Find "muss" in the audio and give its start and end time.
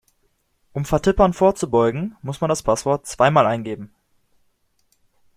2.23-2.41